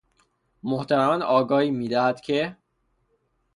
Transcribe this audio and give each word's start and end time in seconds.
محترماً 0.63 1.25
آگاهی 1.25 1.71
میدهد 1.71 2.21
که... 2.21 2.57